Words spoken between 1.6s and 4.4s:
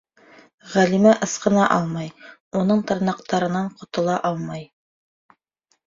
алмай, уның тырнаҡтарынан ҡотола